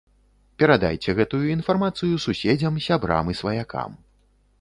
[0.61, 3.91] Перадайце гэтую інфармацыю суседзям, сябрам і сваякам.